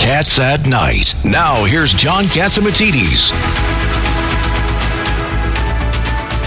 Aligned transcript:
Cats 0.00 0.38
at 0.38 0.66
Night. 0.66 1.14
Now, 1.26 1.62
here's 1.66 1.92
John 1.92 2.24
Catsimatidis. 2.24 3.32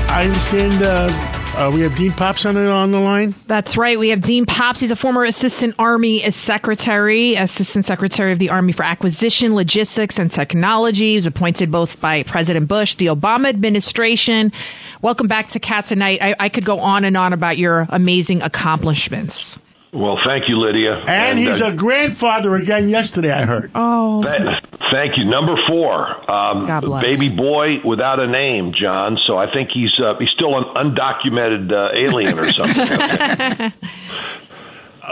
I 0.09 0.23
understand 0.25 0.81
uh, 0.81 1.09
uh, 1.55 1.71
we 1.71 1.81
have 1.81 1.95
Dean 1.95 2.11
Popps 2.13 2.47
on, 2.47 2.57
on 2.57 2.89
the 2.89 2.99
line. 2.99 3.35
That's 3.45 3.77
right. 3.77 3.99
We 3.99 4.09
have 4.09 4.21
Dean 4.21 4.47
Popps. 4.47 4.79
He's 4.79 4.89
a 4.89 4.95
former 4.95 5.23
Assistant 5.23 5.75
Army 5.77 6.27
Secretary, 6.31 7.35
Assistant 7.35 7.85
Secretary 7.85 8.31
of 8.31 8.39
the 8.39 8.49
Army 8.49 8.73
for 8.73 8.81
Acquisition, 8.81 9.53
Logistics, 9.53 10.17
and 10.17 10.31
Technology. 10.31 11.09
He 11.09 11.15
was 11.17 11.27
appointed 11.27 11.71
both 11.71 12.01
by 12.01 12.23
President 12.23 12.67
Bush, 12.67 12.95
the 12.95 13.05
Obama 13.05 13.49
administration. 13.49 14.51
Welcome 15.03 15.27
back 15.27 15.49
to 15.49 15.59
Cats 15.59 15.91
at 15.91 15.99
Night. 15.99 16.23
I, 16.23 16.35
I 16.39 16.49
could 16.49 16.65
go 16.65 16.79
on 16.79 17.05
and 17.05 17.15
on 17.15 17.33
about 17.33 17.59
your 17.59 17.85
amazing 17.89 18.41
accomplishments. 18.41 19.59
Well, 19.93 20.17
thank 20.25 20.49
you, 20.49 20.57
Lydia. 20.59 20.97
And, 21.01 21.09
and 21.09 21.39
he's 21.39 21.61
uh, 21.61 21.67
a 21.67 21.75
grandfather 21.75 22.55
again 22.55 22.89
yesterday, 22.89 23.31
I 23.31 23.45
heard. 23.45 23.69
Oh. 23.75 24.23
th- 24.23 24.57
thank 24.91 25.17
you. 25.17 25.25
Number 25.25 25.55
four, 25.67 26.31
um, 26.31 26.65
God 26.65 26.83
bless. 26.83 27.03
baby 27.03 27.35
boy 27.35 27.75
without 27.85 28.19
a 28.19 28.25
name, 28.27 28.73
John. 28.79 29.19
So 29.27 29.37
I 29.37 29.51
think 29.53 29.69
he's 29.71 29.91
uh, 30.03 30.15
he's 30.17 30.29
still 30.35 30.57
an 30.57 30.63
undocumented 30.75 31.71
uh, 31.71 31.95
alien 31.95 32.39
or 32.39 32.51
something. 32.51 33.71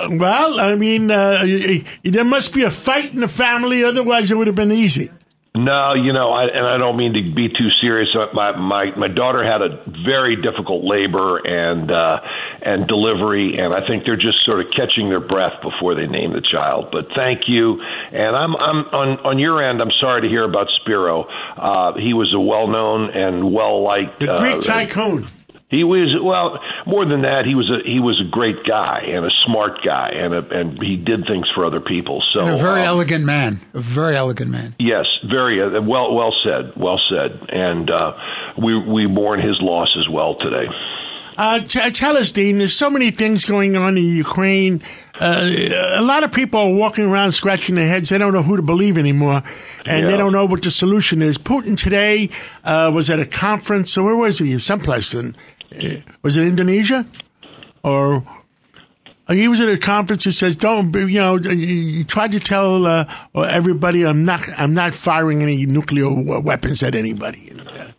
Well, 0.09 0.57
I 0.59 0.75
mean, 0.75 1.11
uh, 1.11 1.39
y- 1.43 1.83
y- 2.05 2.11
there 2.11 2.23
must 2.23 2.53
be 2.53 2.63
a 2.63 2.71
fight 2.71 3.13
in 3.13 3.19
the 3.19 3.27
family, 3.27 3.83
otherwise 3.83 4.31
it 4.31 4.35
would 4.35 4.47
have 4.47 4.55
been 4.55 4.71
easy. 4.71 5.11
No, 5.53 5.93
you 5.95 6.13
know, 6.13 6.31
I, 6.31 6.45
and 6.45 6.65
I 6.65 6.77
don't 6.77 6.95
mean 6.95 7.11
to 7.13 7.35
be 7.35 7.49
too 7.49 7.67
serious. 7.81 8.07
Uh, 8.15 8.27
My 8.33 8.55
my 8.55 8.95
my 8.95 9.09
daughter 9.09 9.43
had 9.43 9.61
a 9.61 9.83
very 10.05 10.37
difficult 10.41 10.85
labor 10.85 11.39
and 11.39 11.91
uh, 11.91 12.21
and 12.61 12.87
delivery, 12.87 13.57
and 13.59 13.73
I 13.73 13.85
think 13.85 14.05
they're 14.05 14.15
just 14.15 14.45
sort 14.45 14.61
of 14.61 14.67
catching 14.71 15.09
their 15.09 15.19
breath 15.19 15.61
before 15.61 15.93
they 15.93 16.07
name 16.07 16.31
the 16.31 16.41
child. 16.41 16.87
But 16.93 17.07
thank 17.17 17.49
you, 17.49 17.81
and 18.13 18.33
I'm 18.33 18.55
I'm 18.55 18.85
on 18.95 19.19
on 19.25 19.39
your 19.39 19.61
end. 19.61 19.81
I'm 19.81 19.91
sorry 19.99 20.21
to 20.21 20.29
hear 20.29 20.45
about 20.45 20.67
Spiro. 20.81 21.23
Uh, 21.23 21.95
he 21.99 22.13
was 22.13 22.33
a 22.33 22.39
well 22.39 22.67
known 22.67 23.09
and 23.09 23.53
well 23.53 23.83
liked 23.83 24.19
The 24.19 24.31
uh, 24.31 24.39
Greek 24.39 24.61
tycoon. 24.61 25.27
He 25.71 25.85
was 25.85 26.13
well 26.21 26.59
more 26.85 27.05
than 27.05 27.21
that. 27.21 27.45
He 27.45 27.55
was 27.55 27.71
a 27.71 27.79
he 27.87 28.01
was 28.01 28.19
a 28.19 28.29
great 28.29 28.57
guy 28.67 29.03
and 29.07 29.25
a 29.25 29.31
smart 29.45 29.79
guy, 29.85 30.09
and 30.13 30.33
a, 30.33 30.43
and 30.49 30.77
he 30.83 30.97
did 30.97 31.25
things 31.25 31.49
for 31.55 31.65
other 31.65 31.79
people. 31.79 32.21
So 32.33 32.41
And 32.41 32.55
a 32.55 32.57
very 32.57 32.81
um, 32.81 32.87
elegant 32.87 33.23
man. 33.23 33.57
A 33.73 33.79
very 33.79 34.17
elegant 34.17 34.51
man. 34.51 34.75
Yes, 34.79 35.05
very 35.29 35.63
uh, 35.63 35.81
well. 35.81 36.13
Well 36.13 36.33
said. 36.43 36.73
Well 36.75 36.99
said. 37.09 37.39
And 37.49 37.89
uh, 37.89 38.11
we 38.61 38.77
we 38.77 39.07
mourn 39.07 39.39
his 39.39 39.57
loss 39.61 39.95
as 39.97 40.09
well 40.09 40.35
today. 40.35 40.67
Uh, 41.37 41.59
t- 41.61 41.89
tell 41.91 42.17
us, 42.17 42.33
Dean, 42.33 42.57
there's 42.57 42.75
so 42.75 42.89
many 42.89 43.09
things 43.09 43.45
going 43.45 43.77
on 43.77 43.97
in 43.97 44.03
Ukraine. 44.03 44.81
Uh, 45.19 45.49
a 45.93 46.01
lot 46.01 46.23
of 46.23 46.33
people 46.33 46.59
are 46.59 46.73
walking 46.73 47.05
around 47.05 47.31
scratching 47.31 47.75
their 47.75 47.87
heads. 47.87 48.09
They 48.09 48.17
don't 48.17 48.33
know 48.33 48.43
who 48.43 48.57
to 48.57 48.61
believe 48.61 48.97
anymore, 48.97 49.41
and 49.85 50.07
they 50.07 50.17
don't 50.17 50.33
know 50.33 50.45
what 50.45 50.63
the 50.63 50.71
solution 50.71 51.21
is. 51.21 51.37
Putin 51.37 51.77
today 51.77 52.29
uh, 52.65 52.91
was 52.93 53.09
at 53.09 53.19
a 53.19 53.25
conference. 53.25 53.93
So 53.93 54.03
where 54.03 54.15
was 54.15 54.39
he? 54.39 54.57
Someplace 54.59 55.13
in 55.13 55.29
uh, 55.29 55.39
was 56.21 56.37
it 56.37 56.45
Indonesia, 56.47 57.05
or 57.83 58.23
uh, 59.27 59.33
he 59.33 59.47
was 59.47 59.59
at 59.61 59.69
a 59.69 59.77
conference 59.77 60.25
that 60.25 60.33
says, 60.33 60.55
"Don't 60.55 60.91
be- 60.91 61.11
you 61.13 61.19
know?" 61.19 61.37
He 61.37 62.03
tried 62.03 62.31
to 62.33 62.39
tell 62.39 62.85
uh, 62.85 63.05
everybody, 63.35 64.05
"I'm 64.05 64.25
not, 64.25 64.41
I'm 64.57 64.73
not 64.73 64.93
firing 64.93 65.41
any 65.41 65.65
nuclear 65.65 66.09
weapons 66.09 66.83
at 66.83 66.95
anybody." 66.95 67.53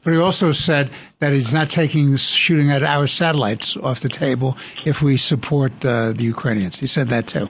But 0.05 0.15
he 0.15 0.19
also 0.19 0.51
said 0.51 0.91
that 1.21 1.33
he's 1.33 1.55
not 1.55 1.71
taking 1.71 2.17
shooting 2.17 2.71
at 2.71 2.83
our 2.83 3.07
satellites 3.07 3.77
off 3.77 4.01
the 4.01 4.09
table 4.09 4.57
if 4.85 5.01
we 5.01 5.17
support 5.17 5.73
uh, 5.85 6.13
the 6.13 6.25
Ukrainians. 6.25 6.79
He 6.79 6.87
said 6.87 7.09
that 7.09 7.29
too. 7.29 7.49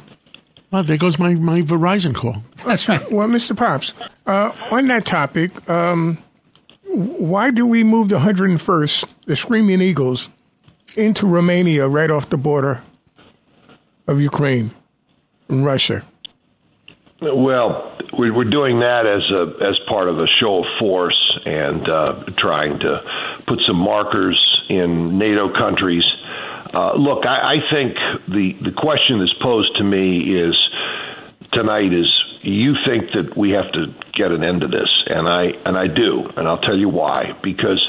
Well, 0.71 0.83
there 0.85 0.97
goes 0.97 1.19
my, 1.19 1.35
my 1.35 1.61
Verizon 1.61 2.15
call. 2.15 2.43
That's 2.65 2.89
right. 2.89 3.11
Well, 3.13 3.29
Mr. 3.29 3.57
Popps, 3.57 3.93
uh, 4.27 4.53
on 4.71 4.87
that 4.89 5.05
topic, 5.05 5.69
um, 5.69 6.17
why 6.93 7.51
do 7.51 7.67
we 7.67 7.85
move 7.85 8.09
the 8.09 8.19
101st, 8.19 9.05
the 9.27 9.37
Screaming 9.37 9.81
Eagles, 9.81 10.29
into 10.97 11.27
Romania 11.27 11.89
right 11.89 12.11
off 12.11 12.29
the 12.29 12.37
border 12.37 12.83
of 14.07 14.21
Ukraine 14.21 14.73
and 15.49 15.65
Russia? 15.65 16.05
Well, 17.21 17.93
we- 18.19 18.31
we're 18.31 18.45
doing 18.51 18.81
that 18.81 19.07
as 19.07 19.23
a 19.31 19.65
as 19.65 19.79
part 19.89 20.09
of 20.09 20.19
a 20.19 20.27
show 20.27 20.59
of 20.65 20.67
force 20.79 21.39
and 21.47 21.89
uh, 21.89 22.25
trying 22.37 22.79
to 22.81 23.01
put 23.47 23.61
some 23.67 23.77
markers 23.77 24.39
in 24.69 25.19
NATO 25.19 25.49
countries. 25.53 26.05
Uh, 26.75 26.95
look, 26.95 27.25
I, 27.25 27.55
I 27.55 27.57
think 27.73 27.95
the 28.29 28.57
the 28.65 28.73
question 28.73 29.19
that's 29.21 29.33
posed 29.41 29.77
to 29.77 29.85
me 29.85 30.37
is 30.39 30.57
tonight 31.53 31.93
is 31.93 32.11
you 32.43 32.75
think 32.87 33.13
that 33.13 33.37
we 33.37 33.51
have 33.51 33.71
to 33.73 33.87
get 34.15 34.31
an 34.33 34.43
end 34.43 34.63
to 34.63 34.69
this, 34.69 34.91
and 35.07 35.29
I 35.29 35.45
and 35.65 35.77
I 35.79 35.87
do, 35.87 36.29
and 36.37 36.49
I'll 36.49 36.61
tell 36.61 36.77
you 36.77 36.89
why. 36.89 37.39
Because 37.43 37.81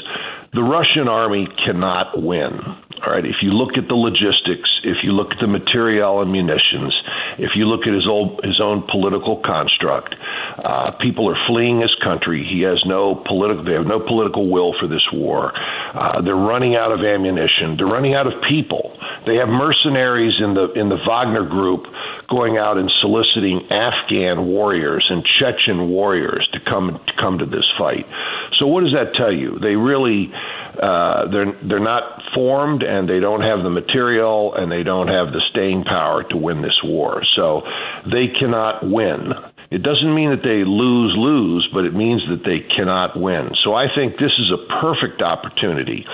the 0.52 0.62
Russian 0.62 1.08
army 1.08 1.48
cannot 1.64 2.22
win. 2.22 2.60
All 3.02 3.12
right, 3.12 3.24
if 3.24 3.42
you 3.42 3.50
look 3.50 3.76
at 3.76 3.88
the 3.88 3.94
logistics, 3.94 4.70
if 4.84 5.02
you 5.02 5.12
look 5.12 5.32
at 5.32 5.40
the 5.40 5.46
material 5.46 6.22
and 6.22 6.30
munitions, 6.30 6.94
if 7.38 7.50
you 7.56 7.66
look 7.66 7.86
at 7.86 7.92
his 7.92 8.06
old 8.06 8.40
his 8.44 8.60
own 8.62 8.86
political 8.90 9.42
construct, 9.44 10.14
uh, 10.62 10.92
people 11.02 11.28
are 11.28 11.36
fleeing 11.46 11.80
his 11.80 11.94
country. 12.02 12.46
He 12.48 12.62
has 12.62 12.80
no 12.86 13.16
political. 13.26 13.64
They 13.64 13.74
have 13.74 13.86
no 13.86 14.00
political 14.00 14.48
will 14.48 14.74
for 14.78 14.86
this 14.86 15.04
war. 15.12 15.52
Uh, 15.54 16.22
they're 16.22 16.36
running 16.36 16.76
out 16.76 16.92
of 16.92 17.00
ammunition. 17.00 17.76
They're 17.76 17.90
running 17.90 18.14
out 18.14 18.26
of 18.26 18.40
people. 18.48 18.96
They 19.26 19.36
have 19.36 19.48
mercenaries 19.48 20.40
in 20.40 20.54
the 20.54 20.72
in 20.72 20.88
the 20.88 20.98
Wagner 21.06 21.44
group 21.44 21.86
going 22.28 22.56
out 22.56 22.78
and 22.78 22.90
soliciting 23.00 23.68
Afghan 23.70 24.46
warriors 24.46 25.06
and 25.10 25.24
Chechen 25.24 25.88
warriors 25.88 26.48
to 26.52 26.60
come 26.60 27.00
to 27.06 27.12
come 27.20 27.38
to 27.38 27.46
this 27.46 27.66
fight. 27.76 28.06
So 28.58 28.66
what 28.66 28.84
does 28.84 28.92
that 28.92 29.14
tell 29.14 29.32
you? 29.32 29.58
They 29.58 29.76
really 29.76 30.32
uh, 30.82 31.30
they're 31.30 31.52
they're 31.68 31.80
not 31.80 32.20
formed 32.34 32.82
and 32.82 33.08
they 33.08 33.20
don't 33.20 33.42
have 33.42 33.62
the 33.62 33.70
material 33.70 34.54
and 34.54 34.70
they 34.70 34.82
don't 34.82 35.08
have 35.08 35.32
the 35.32 35.42
staying 35.50 35.84
power 35.84 36.24
to 36.30 36.36
win 36.36 36.62
this 36.62 36.78
war. 36.82 37.22
So 37.36 37.62
they 38.06 38.28
cannot 38.38 38.82
win. 38.82 39.32
It 39.70 39.82
doesn't 39.82 40.14
mean 40.14 40.30
that 40.30 40.44
they 40.44 40.62
lose 40.62 41.14
lose, 41.16 41.68
but 41.72 41.84
it 41.84 41.94
means 41.94 42.22
that 42.28 42.44
they 42.44 42.62
cannot 42.76 43.18
win. 43.18 43.50
So 43.64 43.74
I 43.74 43.86
think 43.94 44.14
this 44.18 44.34
is 44.38 44.52
a 44.52 44.60
perfect 44.80 45.22
opportunity 45.22 46.04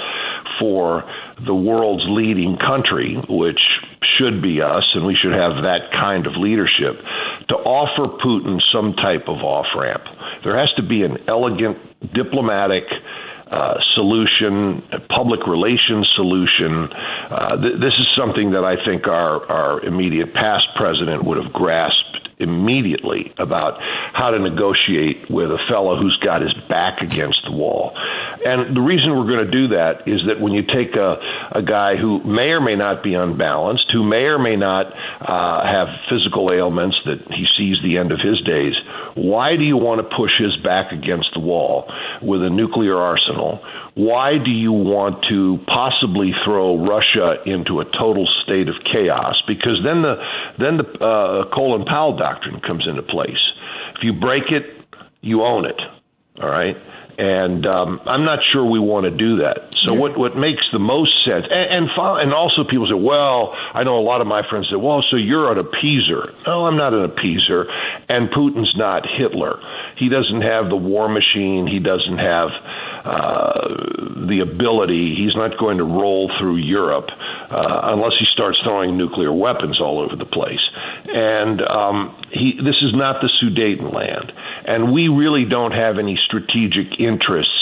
for 0.58 1.04
the 1.44 1.54
world's 1.54 2.04
leading 2.08 2.56
country, 2.56 3.16
which 3.28 3.60
should 4.16 4.42
be 4.42 4.60
us, 4.60 4.84
and 4.94 5.04
we 5.04 5.16
should 5.16 5.32
have 5.32 5.64
that 5.64 5.90
kind 5.92 6.26
of 6.26 6.36
leadership, 6.36 7.00
to 7.48 7.54
offer 7.56 8.08
Putin 8.20 8.60
some 8.72 8.94
type 8.94 9.28
of 9.28 9.44
off 9.44 9.66
ramp. 9.76 10.04
There 10.44 10.58
has 10.58 10.72
to 10.76 10.82
be 10.82 11.02
an 11.02 11.18
elegant, 11.28 11.78
diplomatic, 12.12 12.84
uh, 13.50 13.74
solution, 13.94 14.82
public 15.08 15.46
relations 15.46 16.08
solution. 16.14 16.88
Uh, 17.30 17.56
th- 17.60 17.80
this 17.80 17.94
is 17.98 18.06
something 18.16 18.52
that 18.52 18.64
I 18.64 18.76
think 18.84 19.06
our, 19.06 19.44
our 19.50 19.80
immediate 19.84 20.32
past 20.34 20.66
president 20.76 21.24
would 21.24 21.42
have 21.42 21.52
grasped 21.52 22.09
immediately 22.40 23.32
about 23.38 23.78
how 24.12 24.30
to 24.30 24.38
negotiate 24.38 25.30
with 25.30 25.50
a 25.50 25.58
fellow 25.68 26.00
who's 26.00 26.18
got 26.24 26.42
his 26.42 26.54
back 26.68 27.00
against 27.00 27.40
the 27.44 27.52
wall. 27.52 27.92
And 28.44 28.74
the 28.74 28.80
reason 28.80 29.16
we're 29.16 29.28
going 29.28 29.44
to 29.44 29.52
do 29.52 29.68
that 29.76 30.08
is 30.08 30.20
that 30.26 30.40
when 30.40 30.52
you 30.52 30.62
take 30.62 30.96
a, 30.96 31.20
a 31.52 31.62
guy 31.62 31.96
who 31.96 32.24
may 32.24 32.56
or 32.56 32.60
may 32.60 32.76
not 32.76 33.02
be 33.02 33.14
unbalanced, 33.14 33.92
who 33.92 34.02
may 34.02 34.24
or 34.24 34.38
may 34.38 34.56
not 34.56 34.86
uh, 35.20 35.60
have 35.64 35.88
physical 36.08 36.50
ailments 36.50 36.96
that 37.04 37.20
he 37.28 37.44
sees 37.56 37.76
the 37.82 37.98
end 37.98 38.12
of 38.12 38.18
his 38.18 38.40
days, 38.42 38.72
why 39.14 39.56
do 39.56 39.62
you 39.62 39.76
want 39.76 40.00
to 40.00 40.16
push 40.16 40.32
his 40.38 40.56
back 40.64 40.92
against 40.92 41.28
the 41.34 41.40
wall 41.40 41.84
with 42.22 42.42
a 42.42 42.50
nuclear 42.50 42.96
arsenal? 42.96 43.60
Why 43.94 44.38
do 44.42 44.50
you 44.50 44.72
want 44.72 45.24
to 45.28 45.58
possibly 45.66 46.32
throw 46.44 46.78
Russia 46.78 47.42
into 47.44 47.80
a 47.80 47.84
total 47.84 48.26
state 48.44 48.68
of 48.68 48.76
chaos? 48.90 49.34
Because 49.46 49.80
then 49.84 50.02
the 50.02 50.14
then 50.58 50.76
the 50.78 50.86
uh, 51.04 51.54
Colin 51.54 51.84
Powell 51.84 52.16
doctrine 52.16 52.60
comes 52.60 52.86
into 52.88 53.02
place. 53.02 53.42
If 53.96 54.04
you 54.04 54.12
break 54.12 54.44
it, 54.50 54.64
you 55.20 55.42
own 55.42 55.66
it. 55.66 55.80
All 56.40 56.48
right. 56.48 56.76
and 57.20 57.66
um, 57.66 58.00
I'm 58.06 58.24
not 58.24 58.38
sure 58.50 58.64
we 58.64 58.78
want 58.80 59.04
to 59.04 59.10
do 59.10 59.44
that. 59.44 59.76
So 59.84 59.92
what 59.92 60.16
what 60.16 60.36
makes 60.36 60.64
the 60.72 60.78
most 60.78 61.12
sense, 61.24 61.44
and 61.50 61.84
and, 61.84 61.90
and 61.92 62.32
also 62.32 62.64
people 62.64 62.88
say, 62.88 62.96
well, 62.96 63.52
I 63.74 63.84
know 63.84 63.98
a 63.98 64.04
lot 64.04 64.20
of 64.20 64.26
my 64.26 64.40
friends 64.48 64.68
say, 64.70 64.76
well, 64.76 65.04
so 65.10 65.16
you're 65.16 65.52
an 65.52 65.58
appeaser. 65.58 66.32
No, 66.46 66.64
I'm 66.64 66.76
not 66.76 66.94
an 66.94 67.04
appeaser, 67.08 67.64
and 68.08 68.30
Putin's 68.30 68.72
not 68.76 69.04
Hitler. 69.04 69.60
He 69.96 70.08
doesn't 70.08 70.40
have 70.40 70.68
the 70.68 70.76
war 70.76 71.08
machine. 71.08 71.66
He 71.66 71.78
doesn't 71.78 72.18
have 72.18 72.48
uh, 73.04 74.28
the 74.28 74.40
ability. 74.42 75.14
He's 75.16 75.34
not 75.34 75.58
going 75.58 75.78
to 75.78 75.84
roll 75.84 76.30
through 76.38 76.56
Europe 76.56 77.08
uh, 77.50 77.92
unless 77.94 78.12
he 78.18 78.26
starts 78.32 78.58
throwing 78.62 78.96
nuclear 78.96 79.32
weapons 79.32 79.80
all 79.80 80.00
over 80.00 80.16
the 80.16 80.28
place. 80.28 80.62
And 81.08 81.60
um, 81.62 82.16
he, 82.30 82.54
this 82.58 82.76
is 82.82 82.92
not 82.94 83.20
the 83.20 83.30
Sudetenland, 83.40 84.32
and 84.66 84.92
we 84.92 85.08
really 85.08 85.44
don't 85.44 85.72
have 85.72 85.98
any 85.98 86.18
strategic 86.26 87.00
interests 87.00 87.59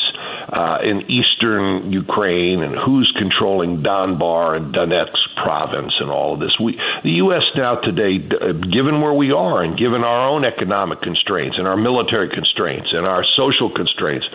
uh, 0.49 0.79
in 0.83 1.03
eastern 1.11 1.93
Ukraine 1.93 2.63
and 2.63 2.75
who's 2.75 3.13
controlling 3.19 3.83
Donbas 3.83 4.57
and 4.57 4.75
Donetsk 4.75 5.13
province 5.43 5.93
and 6.01 6.11
all 6.11 6.35
of 6.35 6.41
this. 6.41 6.57
We, 6.61 6.81
the 7.05 7.21
U.S. 7.23 7.45
now 7.55 7.77
today, 7.77 8.19
given 8.19 9.01
where 9.01 9.13
we 9.13 9.31
are 9.31 9.63
and 9.63 9.79
given 9.79 10.03
our 10.03 10.29
own 10.29 10.45
economic 10.45 11.03
constraints 11.03 11.57
and 11.59 11.69
our 11.69 11.77
military 11.77 12.29
constraints 12.29 12.89
and 12.93 13.07
our 13.07 13.25
social 13.37 13.71
constraints, 13.75 14.27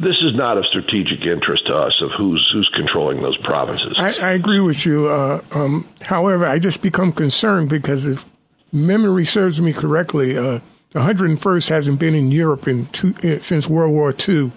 this 0.00 0.16
is 0.22 0.34
not 0.34 0.58
of 0.58 0.64
strategic 0.66 1.24
interest 1.24 1.66
to 1.66 1.74
us 1.74 1.94
of 2.02 2.10
who's 2.16 2.44
who's 2.52 2.70
controlling 2.74 3.22
those 3.22 3.38
provinces. 3.38 3.94
I, 3.96 4.28
I 4.28 4.32
agree 4.32 4.60
with 4.60 4.84
you. 4.84 5.08
Uh, 5.08 5.40
um, 5.52 5.88
however, 6.02 6.46
I 6.46 6.58
just 6.58 6.82
become 6.82 7.12
concerned 7.12 7.68
because 7.68 8.06
if 8.06 8.26
memory 8.72 9.24
serves 9.24 9.60
me 9.60 9.72
correctly, 9.72 10.36
uh, 10.36 10.60
the 10.90 11.00
101st 11.00 11.68
hasn't 11.70 11.98
been 11.98 12.14
in 12.14 12.30
Europe 12.30 12.68
in 12.68 12.86
two, 12.86 13.14
uh, 13.24 13.40
since 13.40 13.68
World 13.68 13.92
War 13.92 14.14
II. 14.28 14.52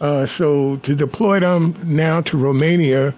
Uh, 0.00 0.24
so 0.24 0.76
to 0.78 0.94
deploy 0.94 1.40
them 1.40 1.78
now 1.84 2.20
to 2.22 2.36
Romania, 2.38 3.14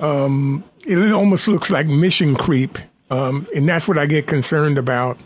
um, 0.00 0.64
it 0.86 1.12
almost 1.12 1.48
looks 1.48 1.70
like 1.70 1.86
mission 1.86 2.34
creep, 2.34 2.78
um, 3.10 3.46
and 3.54 3.68
that's 3.68 3.86
what 3.86 3.98
I 3.98 4.06
get 4.06 4.26
concerned 4.26 4.78
about. 4.78 5.18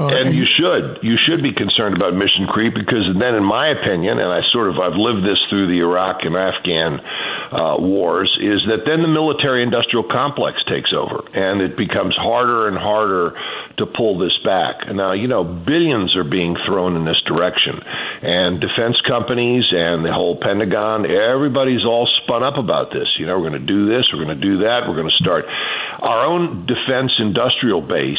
Uh, 0.00 0.08
and, 0.08 0.28
and, 0.28 0.34
you 0.34 0.46
should 0.48 1.04
you 1.04 1.20
should 1.20 1.42
be 1.42 1.52
concerned 1.52 1.94
about 1.94 2.16
mission 2.16 2.48
creep 2.48 2.72
because 2.72 3.04
then, 3.20 3.34
in 3.36 3.44
my 3.44 3.68
opinion, 3.68 4.16
and 4.16 4.32
I 4.32 4.40
sort 4.48 4.72
of 4.72 4.80
I've 4.80 4.96
lived 4.96 5.28
this 5.28 5.36
through 5.52 5.68
the 5.68 5.84
Iraq 5.84 6.24
and 6.24 6.32
Afghan 6.32 7.00
uh, 7.52 7.76
wars, 7.76 8.32
is 8.40 8.64
that 8.72 8.88
then 8.88 9.02
the 9.02 9.12
military 9.12 9.62
industrial 9.62 10.08
complex 10.08 10.56
takes 10.64 10.96
over, 10.96 11.20
and 11.36 11.60
it 11.60 11.76
becomes 11.76 12.16
harder 12.16 12.68
and 12.68 12.78
harder 12.78 13.36
to 13.76 13.84
pull 13.84 14.16
this 14.16 14.32
back. 14.42 14.88
Now, 14.88 15.12
you 15.12 15.28
know, 15.28 15.44
billions 15.44 16.16
are 16.16 16.24
being 16.24 16.56
thrown 16.64 16.96
in 16.96 17.04
this 17.04 17.20
direction, 17.28 17.76
and 18.22 18.56
defense 18.56 18.96
companies 19.04 19.68
and 19.70 20.04
the 20.04 20.12
whole 20.12 20.40
Pentagon, 20.40 21.04
everybody's 21.04 21.84
all 21.84 22.08
spun 22.24 22.42
up 22.42 22.56
about 22.56 22.90
this. 22.90 23.08
You 23.18 23.26
know, 23.26 23.38
we're 23.38 23.52
going 23.52 23.60
to 23.60 23.68
do 23.68 23.84
this, 23.84 24.08
we're 24.12 24.24
going 24.24 24.40
to 24.40 24.46
do 24.48 24.64
that, 24.64 24.88
we're 24.88 24.96
going 24.96 25.12
to 25.12 25.20
start. 25.20 25.44
Our 26.00 26.24
own 26.24 26.64
defense 26.64 27.12
industrial 27.18 27.82
base 27.82 28.18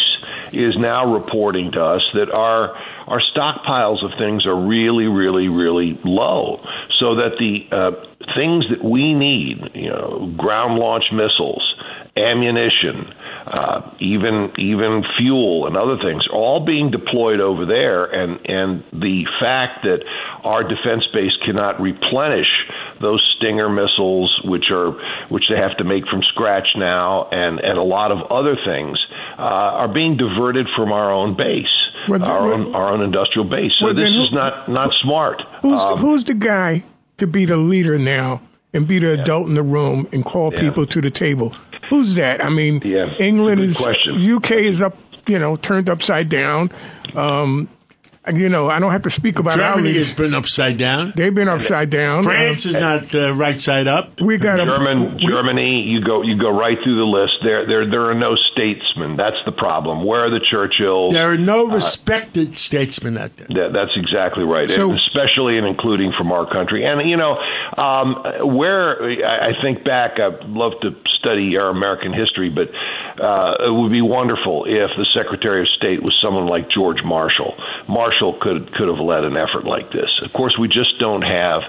is 0.53 0.77
now 0.77 1.13
reporting 1.13 1.70
to 1.73 1.83
us 1.83 2.01
that 2.13 2.31
our 2.31 2.75
our 3.07 3.21
stockpiles 3.35 4.03
of 4.03 4.11
things 4.17 4.45
are 4.45 4.55
really, 4.55 5.05
really, 5.05 5.47
really 5.47 5.99
low, 6.03 6.59
so 6.99 7.15
that 7.15 7.37
the 7.39 7.67
uh, 7.75 7.91
things 8.35 8.65
that 8.69 8.83
we 8.83 9.13
need, 9.13 9.57
you 9.73 9.89
know, 9.89 10.33
ground 10.37 10.79
launch 10.79 11.05
missiles, 11.11 11.63
ammunition, 12.15 13.11
uh, 13.45 13.91
even 13.99 14.53
even 14.57 15.03
fuel 15.17 15.67
and 15.67 15.75
other 15.75 15.97
things, 15.97 16.27
all 16.31 16.65
being 16.65 16.91
deployed 16.91 17.39
over 17.39 17.65
there, 17.65 18.05
and 18.05 18.39
and 18.45 18.83
the 18.91 19.25
fact 19.39 19.83
that 19.83 20.03
our 20.43 20.63
defense 20.63 21.03
base 21.13 21.33
cannot 21.45 21.81
replenish 21.81 22.49
those 23.01 23.21
Stinger 23.37 23.69
missiles, 23.69 24.29
which 24.45 24.65
are 24.71 24.91
which 25.29 25.43
they 25.49 25.57
have 25.57 25.75
to 25.77 25.83
make 25.83 26.05
from 26.07 26.21
scratch 26.33 26.67
now, 26.75 27.27
and 27.31 27.59
and 27.59 27.77
a 27.77 27.83
lot 27.83 28.11
of 28.11 28.31
other 28.31 28.55
things 28.65 28.99
uh, 29.37 29.81
are 29.81 29.91
being 29.91 30.17
diverted 30.17 30.67
from 30.75 30.91
our 30.91 31.11
own 31.11 31.35
base. 31.35 31.65
Well, 32.07 32.23
our 32.23 32.47
well, 32.47 32.53
own 32.53 32.75
our 32.75 32.93
own 32.93 33.01
industrial 33.01 33.49
base. 33.49 33.71
So 33.79 33.87
well, 33.87 33.93
this 33.95 34.09
is 34.09 34.31
not 34.31 34.69
not 34.69 34.91
smart. 35.01 35.41
Who's 35.61 35.81
um, 35.81 35.97
who's 35.97 36.25
the 36.25 36.35
guy 36.35 36.83
to 37.17 37.27
be 37.27 37.45
the 37.45 37.57
leader 37.57 37.97
now 37.97 38.41
and 38.73 38.87
be 38.87 38.99
the 38.99 39.15
yeah. 39.15 39.21
adult 39.21 39.47
in 39.47 39.55
the 39.55 39.63
room 39.63 40.07
and 40.11 40.25
call 40.25 40.51
yeah. 40.53 40.59
people 40.59 40.85
to 40.87 41.01
the 41.01 41.11
table? 41.11 41.53
Who's 41.89 42.15
that? 42.15 42.43
I 42.43 42.49
mean, 42.49 42.81
yeah, 42.83 43.13
England 43.19 43.61
is 43.61 43.77
question. 43.77 44.15
UK 44.21 44.51
is 44.51 44.81
up, 44.81 44.97
you 45.27 45.39
know, 45.39 45.55
turned 45.55 45.89
upside 45.89 46.29
down. 46.29 46.71
Um, 47.15 47.67
you 48.29 48.49
know, 48.49 48.69
I 48.69 48.79
don't 48.79 48.91
have 48.91 49.01
to 49.03 49.09
speak 49.09 49.39
about 49.39 49.55
Germany 49.57 49.93
has 49.97 50.13
been 50.13 50.35
upside 50.35 50.77
down. 50.77 51.13
They've 51.15 51.33
been 51.33 51.47
upside 51.47 51.89
down. 51.89 52.21
France 52.21 52.67
is 52.67 52.75
not 52.75 53.15
uh, 53.15 53.33
right 53.33 53.59
side 53.59 53.87
up. 53.87 54.21
We 54.21 54.37
got 54.37 54.57
German, 54.57 55.15
we, 55.15 55.25
Germany. 55.25 55.81
You 55.87 56.03
go, 56.05 56.21
you 56.21 56.37
go 56.37 56.51
right 56.51 56.77
through 56.83 56.97
the 56.97 57.09
list. 57.09 57.33
There, 57.43 57.65
there, 57.65 57.89
there 57.89 58.11
are 58.11 58.15
no 58.15 58.35
statesmen. 58.51 59.17
That's 59.17 59.41
the 59.45 59.51
problem. 59.51 60.05
Where 60.05 60.25
are 60.25 60.29
the 60.29 60.39
Churchills? 60.39 61.13
There 61.13 61.31
are 61.31 61.37
no 61.37 61.71
uh, 61.71 61.73
respected 61.73 62.51
uh, 62.51 62.55
statesmen 62.55 63.17
out 63.17 63.35
there. 63.37 63.47
That, 63.47 63.73
that's 63.73 63.97
exactly 63.97 64.43
right. 64.43 64.69
So, 64.69 64.93
especially 64.93 65.57
and 65.57 65.65
including 65.65 66.13
from 66.15 66.31
our 66.31 66.45
country. 66.45 66.85
And 66.85 67.09
you 67.09 67.17
know, 67.17 67.37
um, 67.75 68.53
where 68.53 69.01
I 69.01 69.59
think 69.63 69.83
back, 69.83 70.19
I'd 70.19 70.45
love 70.47 70.73
to 70.83 70.91
study 71.17 71.57
our 71.57 71.69
American 71.69 72.13
history, 72.13 72.49
but 72.49 72.69
uh, 73.21 73.65
it 73.65 73.73
would 73.73 73.91
be 73.91 74.01
wonderful 74.01 74.65
if 74.65 74.89
the 74.97 75.05
Secretary 75.13 75.61
of 75.61 75.67
State 75.69 76.03
was 76.03 76.17
someone 76.21 76.45
like 76.45 76.69
George 76.69 77.03
Marshall. 77.03 77.55
Marshall 77.87 78.10
could 78.41 78.73
could 78.73 78.87
have 78.87 78.99
led 78.99 79.23
an 79.23 79.37
effort 79.37 79.65
like 79.65 79.91
this. 79.91 80.11
Of 80.21 80.33
course, 80.33 80.57
we 80.59 80.67
just 80.67 80.99
don't 80.99 81.21
have 81.21 81.61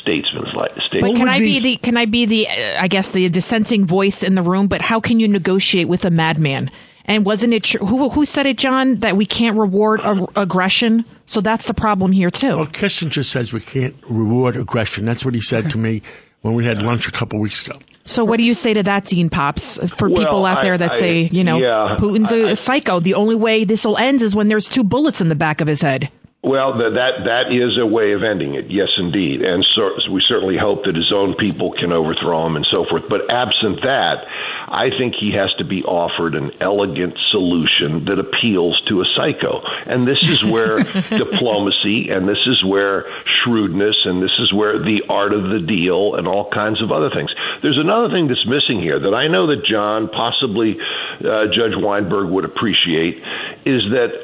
statesmen 0.00 0.44
like 0.54 0.72
statesmen. 0.72 1.12
But 1.12 1.16
can 1.16 1.28
I 1.28 1.38
be 1.38 1.60
the 1.60 1.76
can 1.76 1.96
I 1.96 2.06
be 2.06 2.26
the 2.26 2.48
uh, 2.48 2.82
I 2.82 2.88
guess 2.88 3.10
the 3.10 3.28
dissenting 3.28 3.86
voice 3.86 4.22
in 4.22 4.34
the 4.34 4.42
room? 4.42 4.68
But 4.68 4.80
how 4.82 5.00
can 5.00 5.20
you 5.20 5.28
negotiate 5.28 5.88
with 5.88 6.04
a 6.04 6.10
madman? 6.10 6.70
And 7.04 7.24
wasn't 7.24 7.54
it 7.54 7.64
tr- 7.64 7.78
who 7.78 8.10
who 8.10 8.24
said 8.24 8.46
it, 8.46 8.58
John, 8.58 8.94
that 8.96 9.16
we 9.16 9.26
can't 9.26 9.58
reward 9.58 10.00
ag- 10.02 10.30
aggression? 10.36 11.04
So 11.26 11.40
that's 11.40 11.66
the 11.66 11.74
problem 11.74 12.12
here 12.12 12.30
too. 12.30 12.56
Well, 12.56 12.66
Kissinger 12.66 13.24
says 13.24 13.52
we 13.52 13.60
can't 13.60 13.96
reward 14.08 14.56
aggression. 14.56 15.04
That's 15.04 15.24
what 15.24 15.34
he 15.34 15.40
said 15.40 15.70
to 15.70 15.78
me 15.78 16.02
when 16.48 16.56
we 16.56 16.64
had 16.64 16.82
lunch 16.82 17.06
a 17.08 17.12
couple 17.12 17.38
weeks 17.38 17.66
ago. 17.66 17.78
So, 18.04 18.24
what 18.24 18.38
do 18.38 18.42
you 18.42 18.54
say 18.54 18.72
to 18.72 18.82
that, 18.84 19.04
Dean 19.04 19.28
Popps, 19.28 19.78
for 19.96 20.08
well, 20.08 20.24
people 20.24 20.46
out 20.46 20.62
there 20.62 20.78
that 20.78 20.92
I, 20.92 20.98
say, 20.98 21.20
you 21.30 21.44
know, 21.44 21.58
yeah, 21.58 21.96
Putin's 21.98 22.32
a, 22.32 22.52
a 22.52 22.56
psycho? 22.56 23.00
The 23.00 23.14
only 23.14 23.34
way 23.34 23.64
this 23.64 23.84
will 23.84 23.98
end 23.98 24.22
is 24.22 24.34
when 24.34 24.48
there's 24.48 24.66
two 24.68 24.82
bullets 24.82 25.20
in 25.20 25.28
the 25.28 25.34
back 25.34 25.60
of 25.60 25.68
his 25.68 25.82
head. 25.82 26.10
Well, 26.40 26.78
that 26.78 27.26
that 27.26 27.50
is 27.50 27.76
a 27.82 27.84
way 27.84 28.12
of 28.12 28.22
ending 28.22 28.54
it. 28.54 28.70
Yes, 28.70 28.94
indeed, 28.96 29.42
and 29.42 29.66
so 29.74 29.90
we 30.08 30.22
certainly 30.28 30.56
hope 30.56 30.84
that 30.84 30.94
his 30.94 31.10
own 31.12 31.34
people 31.34 31.72
can 31.72 31.90
overthrow 31.90 32.46
him 32.46 32.54
and 32.54 32.64
so 32.70 32.86
forth. 32.88 33.10
But 33.10 33.28
absent 33.28 33.82
that, 33.82 34.22
I 34.68 34.90
think 34.96 35.14
he 35.18 35.32
has 35.34 35.52
to 35.58 35.64
be 35.64 35.82
offered 35.82 36.36
an 36.36 36.52
elegant 36.60 37.18
solution 37.32 38.04
that 38.04 38.20
appeals 38.20 38.80
to 38.86 39.00
a 39.00 39.04
psycho. 39.16 39.66
And 39.84 40.06
this 40.06 40.22
is 40.22 40.44
where 40.44 40.78
diplomacy, 41.10 42.10
and 42.10 42.28
this 42.28 42.46
is 42.46 42.62
where 42.62 43.10
shrewdness, 43.42 43.96
and 44.04 44.22
this 44.22 44.38
is 44.38 44.52
where 44.52 44.78
the 44.78 45.02
art 45.08 45.34
of 45.34 45.50
the 45.50 45.58
deal, 45.58 46.14
and 46.14 46.28
all 46.28 46.48
kinds 46.54 46.80
of 46.80 46.92
other 46.92 47.10
things. 47.10 47.34
There's 47.62 47.82
another 47.82 48.14
thing 48.14 48.28
that's 48.28 48.46
missing 48.46 48.80
here 48.80 49.00
that 49.00 49.12
I 49.12 49.26
know 49.26 49.48
that 49.48 49.66
John, 49.66 50.06
possibly 50.06 50.78
uh, 51.18 51.50
Judge 51.50 51.74
Weinberg, 51.74 52.30
would 52.30 52.44
appreciate, 52.44 53.18
is 53.66 53.82
that 53.90 54.14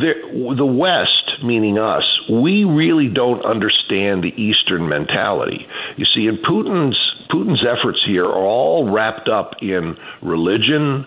the, 0.00 0.54
the 0.56 0.66
West, 0.66 1.44
meaning 1.44 1.78
us, 1.78 2.04
we 2.30 2.64
really 2.64 3.08
don't 3.08 3.44
understand 3.44 4.22
the 4.22 4.34
Eastern 4.40 4.88
mentality. 4.88 5.66
You 5.96 6.06
see, 6.14 6.26
in 6.26 6.38
Putin's 6.38 6.98
Putin's 7.30 7.64
efforts 7.64 7.98
here 8.06 8.24
are 8.24 8.44
all 8.46 8.90
wrapped 8.92 9.28
up 9.28 9.56
in 9.60 9.96
religion, 10.22 11.06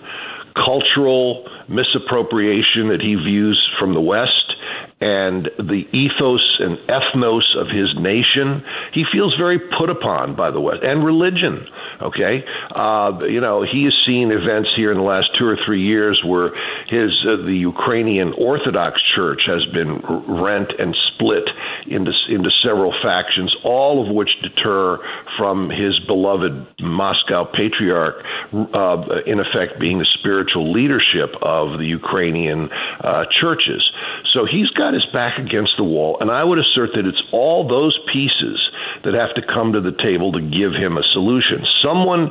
cultural 0.55 1.47
misappropriation 1.69 2.89
that 2.89 3.01
he 3.01 3.15
views 3.15 3.57
from 3.79 3.93
the 3.93 4.01
West, 4.01 4.46
and 4.99 5.49
the 5.57 5.85
ethos 5.93 6.57
and 6.59 6.77
ethnos 6.89 7.45
of 7.55 7.67
his 7.67 7.93
nation. 7.99 8.63
He 8.93 9.03
feels 9.11 9.35
very 9.37 9.59
put 9.59 9.91
upon 9.91 10.35
by 10.35 10.49
the 10.49 10.59
West 10.59 10.81
and 10.81 11.05
religion. 11.05 11.67
Okay, 12.01 12.43
uh, 12.75 13.19
you 13.29 13.41
know 13.41 13.61
he 13.61 13.85
has 13.85 13.93
seen 14.05 14.31
events 14.31 14.69
here 14.75 14.91
in 14.91 14.97
the 14.97 15.03
last 15.03 15.29
two 15.37 15.45
or 15.45 15.57
three 15.65 15.83
years 15.85 16.21
where 16.25 16.47
his 16.89 17.11
uh, 17.25 17.45
the 17.45 17.57
Ukrainian 17.57 18.33
Orthodox 18.33 19.01
Church 19.15 19.41
has 19.45 19.65
been 19.73 20.01
rent 20.27 20.73
and 20.79 20.95
split 21.13 21.45
into 21.85 22.11
into 22.29 22.49
several 22.63 22.93
factions, 23.03 23.55
all 23.63 24.05
of 24.05 24.13
which 24.13 24.29
deter 24.41 24.97
from 25.37 25.69
his 25.69 25.99
beloved 26.07 26.81
Moscow 26.81 27.45
Patriarch, 27.45 28.23
uh, 28.53 29.21
in 29.25 29.39
effect 29.39 29.79
being 29.79 29.99
the 29.99 30.07
spiritual 30.19 30.71
leadership 30.71 31.33
of 31.41 31.79
the 31.79 31.85
Ukrainian 31.85 32.69
uh, 33.01 33.25
churches. 33.41 33.83
So 34.33 34.45
he's 34.45 34.69
got 34.71 34.86
his 34.93 35.05
back 35.13 35.37
against 35.37 35.71
the 35.77 35.83
wall, 35.83 36.17
and 36.19 36.31
I 36.31 36.43
would 36.43 36.59
assert 36.59 36.91
that 36.95 37.05
it's 37.05 37.21
all 37.31 37.67
those 37.67 37.97
pieces 38.11 38.59
that 39.03 39.13
have 39.13 39.33
to 39.35 39.41
come 39.53 39.73
to 39.73 39.81
the 39.81 39.95
table 40.03 40.31
to 40.33 40.41
give 40.41 40.73
him 40.73 40.97
a 40.97 41.03
solution. 41.13 41.65
Someone 41.83 42.29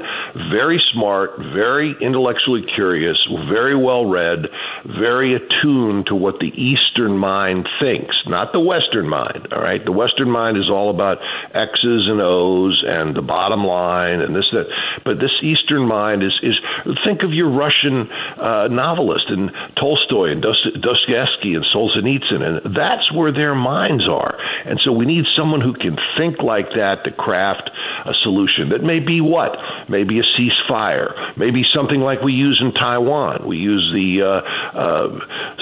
very 0.50 0.82
smart, 0.92 1.38
very 1.38 1.94
intellectually 2.00 2.62
curious, 2.62 3.16
very 3.48 3.76
well 3.76 4.06
read, 4.06 4.46
very 4.84 5.34
attuned 5.34 6.06
to 6.06 6.14
what 6.14 6.38
the 6.40 6.52
Eastern 6.54 7.16
mind 7.18 7.68
thinks, 7.80 8.16
not 8.26 8.52
the 8.52 8.60
Western 8.60 9.08
mind. 9.08 9.48
All 9.52 9.62
right, 9.62 9.84
the 9.84 9.92
Western 9.92 10.30
mind 10.30 10.56
is 10.56 10.70
all 10.70 10.90
about 10.90 11.18
X's 11.54 12.08
and 12.08 12.20
O's 12.20 12.82
and 12.86 13.14
the 13.14 13.22
bottom 13.22 13.64
line 13.64 14.20
and 14.20 14.34
this 14.34 14.46
that. 14.52 14.66
But 15.04 15.18
this 15.18 15.32
Eastern 15.42 15.86
mind 15.86 16.22
is 16.22 16.32
is 16.42 16.56
think 17.04 17.22
of 17.22 17.32
your 17.32 17.50
Russian 17.50 18.08
uh, 18.40 18.68
novelist 18.70 19.26
and 19.28 19.50
Tolstoy 19.76 20.32
and 20.32 20.42
Dostoevsky 20.42 21.54
and 21.54 21.64
Solzhenitsyn, 21.74 22.40
and 22.42 22.74
that's 22.74 23.12
where 23.12 23.32
their 23.32 23.54
minds 23.54 24.08
are. 24.08 24.36
And 24.64 24.80
so 24.84 24.92
we 24.92 25.06
need 25.06 25.24
someone 25.36 25.60
who 25.60 25.74
can 25.74 25.96
think 26.16 26.42
like 26.42 26.55
that 26.76 27.04
to 27.04 27.10
craft 27.10 27.70
a 28.06 28.14
solution 28.22 28.70
that 28.70 28.82
may 28.82 29.00
be 29.00 29.20
what? 29.20 29.52
Maybe 29.88 30.18
a 30.20 30.26
ceasefire, 30.38 31.36
maybe 31.36 31.62
something 31.74 32.00
like 32.00 32.22
we 32.22 32.32
use 32.32 32.62
in 32.62 32.72
Taiwan. 32.72 33.46
We 33.46 33.56
use 33.56 33.84
the 33.92 34.22
uh, 34.22 34.78
uh, 34.78 35.08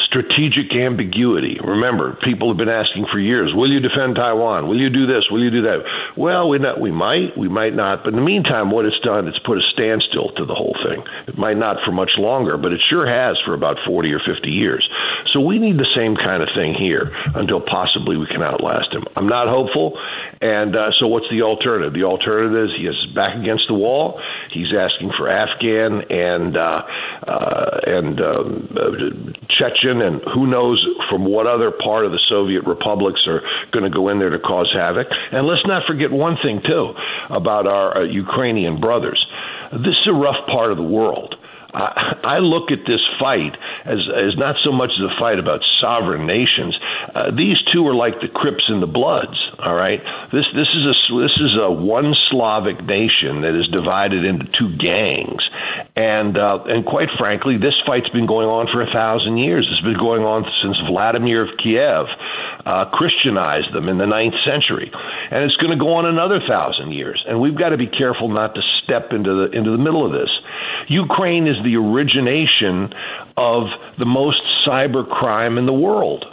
strategic 0.06 0.70
ambiguity. 0.76 1.58
Remember, 1.58 2.16
people 2.22 2.48
have 2.48 2.56
been 2.58 2.68
asking 2.68 3.06
for 3.10 3.18
years, 3.18 3.52
will 3.54 3.70
you 3.70 3.80
defend 3.80 4.16
Taiwan? 4.16 4.68
Will 4.68 4.78
you 4.78 4.90
do 4.90 5.06
this? 5.06 5.26
Will 5.30 5.42
you 5.42 5.50
do 5.50 5.62
that? 5.62 5.82
Well, 6.16 6.48
we, 6.48 6.58
not, 6.58 6.80
we 6.80 6.90
might, 6.92 7.36
we 7.36 7.48
might 7.48 7.74
not. 7.74 8.04
But 8.04 8.14
in 8.14 8.20
the 8.20 8.24
meantime, 8.24 8.70
what 8.70 8.84
it's 8.84 8.98
done, 9.00 9.26
it's 9.26 9.38
put 9.40 9.58
a 9.58 9.64
standstill 9.72 10.30
to 10.36 10.44
the 10.44 10.54
whole 10.54 10.76
thing. 10.86 11.02
It 11.26 11.36
might 11.36 11.56
not 11.56 11.78
for 11.84 11.92
much 11.92 12.12
longer, 12.16 12.56
but 12.56 12.72
it 12.72 12.80
sure 12.88 13.06
has 13.06 13.36
for 13.44 13.54
about 13.54 13.76
40 13.86 14.12
or 14.12 14.20
50 14.20 14.48
years. 14.48 14.88
So 15.32 15.40
we 15.40 15.58
need 15.58 15.78
the 15.78 15.90
same 15.96 16.14
kind 16.14 16.42
of 16.42 16.48
thing 16.54 16.74
here 16.74 17.10
until 17.34 17.60
possibly 17.60 18.16
we 18.16 18.26
can 18.26 18.42
outlast 18.42 18.92
him. 18.92 19.02
I'm 19.16 19.28
not 19.28 19.48
hopeful. 19.48 19.98
And 20.44 20.76
uh, 20.76 20.90
so, 21.00 21.06
what's 21.06 21.24
the 21.30 21.40
alternative? 21.40 21.94
The 21.94 22.04
alternative 22.04 22.68
is 22.68 22.76
he 22.76 22.84
is 22.84 23.06
back 23.14 23.34
against 23.34 23.64
the 23.66 23.72
wall. 23.72 24.20
He's 24.52 24.76
asking 24.76 25.12
for 25.16 25.26
Afghan 25.26 26.04
and 26.12 26.54
uh, 26.54 26.82
uh, 27.26 27.80
and 27.86 28.20
um, 28.20 28.68
uh, 28.76 29.32
Chechen 29.48 30.02
and 30.02 30.20
who 30.34 30.46
knows 30.46 30.84
from 31.08 31.24
what 31.24 31.46
other 31.46 31.70
part 31.70 32.04
of 32.04 32.12
the 32.12 32.20
Soviet 32.28 32.66
republics 32.66 33.22
are 33.26 33.40
going 33.72 33.90
to 33.90 33.90
go 33.90 34.10
in 34.10 34.18
there 34.18 34.28
to 34.28 34.38
cause 34.38 34.70
havoc. 34.76 35.06
And 35.32 35.46
let's 35.46 35.64
not 35.64 35.86
forget 35.86 36.12
one 36.12 36.36
thing 36.42 36.60
too 36.60 36.92
about 37.30 37.66
our 37.66 37.96
uh, 37.96 38.04
Ukrainian 38.04 38.80
brothers. 38.80 39.24
This 39.72 39.96
is 39.96 40.08
a 40.08 40.12
rough 40.12 40.46
part 40.46 40.72
of 40.72 40.76
the 40.76 40.84
world. 40.84 41.36
I, 41.74 42.38
I 42.38 42.38
look 42.38 42.70
at 42.70 42.86
this 42.86 43.02
fight 43.18 43.58
as, 43.84 43.98
as 44.08 44.38
not 44.38 44.56
so 44.64 44.70
much 44.72 44.90
as 44.94 45.02
a 45.04 45.12
fight 45.18 45.38
about 45.38 45.60
sovereign 45.80 46.26
nations. 46.26 46.78
Uh, 47.14 47.30
these 47.34 47.58
two 47.72 47.86
are 47.86 47.94
like 47.94 48.20
the 48.20 48.28
Crips 48.28 48.64
and 48.68 48.82
the 48.82 48.86
Bloods. 48.86 49.36
All 49.58 49.74
right, 49.74 50.00
this 50.32 50.46
this 50.54 50.70
is 50.70 50.84
a 50.86 50.94
this 51.18 51.36
is 51.42 51.58
a 51.58 51.70
one 51.70 52.14
Slavic 52.30 52.84
nation 52.84 53.42
that 53.42 53.58
is 53.58 53.66
divided 53.68 54.24
into 54.24 54.46
two 54.54 54.76
gangs, 54.78 55.42
and 55.96 56.38
uh, 56.38 56.62
and 56.66 56.86
quite 56.86 57.08
frankly, 57.18 57.56
this 57.58 57.74
fight's 57.86 58.08
been 58.10 58.26
going 58.26 58.48
on 58.48 58.68
for 58.72 58.82
a 58.82 58.90
thousand 58.90 59.38
years. 59.38 59.66
It's 59.70 59.82
been 59.82 59.98
going 59.98 60.22
on 60.22 60.44
since 60.62 60.76
Vladimir 60.86 61.42
of 61.42 61.56
Kiev 61.58 62.06
uh, 62.66 62.88
Christianized 62.92 63.74
them 63.74 63.88
in 63.88 63.98
the 63.98 64.06
ninth 64.06 64.34
century, 64.44 64.90
and 65.30 65.44
it's 65.44 65.56
going 65.56 65.76
to 65.76 65.80
go 65.80 65.94
on 65.94 66.06
another 66.06 66.40
thousand 66.48 66.92
years. 66.92 67.22
And 67.28 67.40
we've 67.40 67.56
got 67.56 67.70
to 67.70 67.76
be 67.78 67.86
careful 67.86 68.28
not 68.28 68.54
to 68.54 68.62
step 68.82 69.12
into 69.12 69.48
the 69.48 69.56
into 69.56 69.70
the 69.70 69.78
middle 69.78 70.04
of 70.04 70.12
this. 70.12 70.30
Ukraine 70.88 71.46
is 71.46 71.56
the 71.64 71.76
origination 71.76 72.92
of 73.36 73.64
the 73.98 74.04
most 74.04 74.42
cyber 74.66 75.08
crime 75.08 75.58
in 75.58 75.66
the 75.66 75.72
world. 75.72 76.24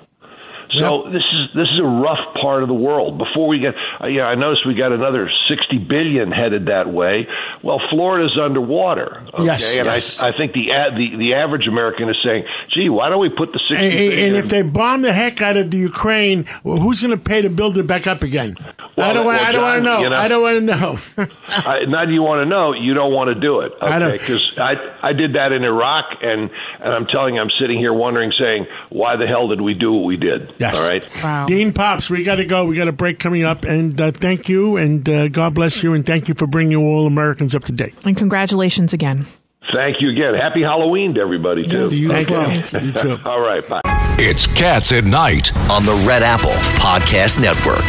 So 0.73 1.03
yep. 1.03 1.13
this 1.13 1.23
is 1.23 1.49
this 1.53 1.67
is 1.67 1.79
a 1.79 1.87
rough 1.87 2.33
part 2.35 2.63
of 2.63 2.69
the 2.69 2.73
world. 2.73 3.17
Before 3.17 3.47
we 3.47 3.59
get, 3.59 3.75
uh, 3.99 4.07
yeah, 4.07 4.23
I 4.23 4.35
noticed 4.35 4.65
we 4.65 4.73
got 4.73 4.93
another 4.93 5.29
sixty 5.49 5.77
billion 5.77 6.31
headed 6.31 6.67
that 6.67 6.91
way. 6.91 7.27
Well, 7.61 7.81
Florida's 7.89 8.39
underwater. 8.41 9.21
Okay? 9.33 9.43
Yes, 9.43 9.77
and 9.77 9.85
yes. 9.85 10.19
I, 10.21 10.29
I 10.29 10.37
think 10.37 10.53
the 10.53 10.71
ad, 10.71 10.93
the 10.95 11.17
the 11.17 11.33
average 11.33 11.67
American 11.67 12.09
is 12.09 12.15
saying, 12.23 12.45
"Gee, 12.73 12.87
why 12.87 13.09
don't 13.09 13.19
we 13.19 13.29
put 13.29 13.51
the 13.51 13.59
sixty 13.67 13.85
and, 13.85 14.35
and 14.35 14.35
if 14.37 14.47
they 14.47 14.61
bomb 14.61 15.01
the 15.01 15.11
heck 15.11 15.41
out 15.41 15.57
of 15.57 15.71
the 15.71 15.77
Ukraine, 15.77 16.45
well, 16.63 16.77
who's 16.77 17.01
going 17.01 17.17
to 17.17 17.21
pay 17.21 17.41
to 17.41 17.49
build 17.49 17.77
it 17.77 17.85
back 17.85 18.07
up 18.07 18.21
again? 18.21 18.55
Well, 18.95 19.09
I 19.09 19.13
don't 19.13 19.25
want. 19.25 19.39
Well, 19.39 19.47
I 19.47 19.51
don't 19.51 19.61
want 19.61 19.77
to 19.77 19.83
know. 19.83 19.99
You 20.01 20.09
know. 20.09 20.17
I 20.17 20.27
don't 20.27 20.41
want 20.41 20.59
to 20.59 20.65
know. 20.65 21.27
I, 21.47 21.85
not 21.87 22.09
you 22.09 22.21
want 22.21 22.43
to 22.43 22.49
know. 22.49 22.73
You 22.73 22.93
don't 22.93 23.13
want 23.13 23.33
to 23.33 23.39
do 23.39 23.61
it. 23.61 23.71
Okay, 23.81 24.17
because 24.17 24.57
I, 24.57 24.73
I 24.73 25.09
I 25.09 25.13
did 25.13 25.35
that 25.35 25.51
in 25.51 25.63
Iraq, 25.63 26.05
and 26.21 26.49
and 26.79 26.93
I'm 26.93 27.05
telling 27.07 27.35
you, 27.35 27.41
I'm 27.41 27.49
sitting 27.59 27.77
here 27.77 27.93
wondering, 27.93 28.31
saying, 28.37 28.67
why 28.89 29.15
the 29.15 29.27
hell 29.27 29.47
did 29.47 29.61
we 29.61 29.73
do 29.73 29.93
what 29.93 30.05
we 30.05 30.17
did? 30.17 30.53
Yes. 30.57 30.79
All 30.79 30.89
right. 30.89 31.23
Wow. 31.23 31.45
Dean 31.45 31.73
Popps, 31.73 32.09
we 32.09 32.23
got 32.23 32.35
to 32.35 32.45
go. 32.45 32.65
We 32.65 32.75
got 32.75 32.87
a 32.87 32.93
break 32.93 33.19
coming 33.19 33.43
up, 33.43 33.63
and 33.63 33.99
uh, 33.99 34.11
thank 34.11 34.49
you, 34.49 34.77
and 34.77 35.07
uh, 35.07 35.27
God 35.27 35.55
bless 35.55 35.83
you, 35.83 35.93
and 35.93 36.05
thank 36.05 36.27
you 36.27 36.33
for 36.33 36.47
bringing 36.47 36.77
all 36.77 37.07
Americans 37.07 37.55
up 37.55 37.63
to 37.65 37.71
date. 37.71 37.93
And 38.05 38.15
congratulations 38.15 38.93
again. 38.93 39.25
Thank 39.73 40.01
you 40.01 40.09
again. 40.09 40.33
Happy 40.33 40.61
Halloween 40.61 41.13
to 41.15 41.21
everybody 41.21 41.65
too. 41.65 41.89
You 41.89 42.09
thank 42.09 42.29
you. 42.29 42.79
you 42.79 42.91
too. 42.91 43.19
all 43.25 43.39
right. 43.39 43.67
Bye. 43.67 43.81
It's 44.19 44.47
Cats 44.47 44.91
at 44.91 45.05
Night 45.05 45.55
on 45.69 45.85
the 45.85 46.03
Red 46.07 46.23
Apple 46.23 46.51
Podcast 46.79 47.39
Network. 47.39 47.85